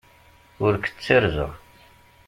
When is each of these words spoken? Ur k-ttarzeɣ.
Ur 0.65 0.73
k-ttarzeɣ. 0.77 1.51